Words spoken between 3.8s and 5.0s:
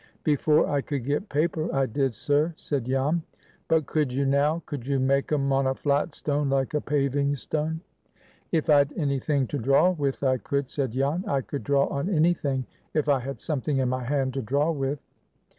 could you now? Could you